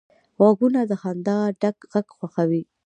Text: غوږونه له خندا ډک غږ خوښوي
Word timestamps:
غوږونه 0.37 0.79
له 0.89 0.95
خندا 1.01 1.37
ډک 1.61 1.77
غږ 1.91 2.07
خوښوي 2.17 2.63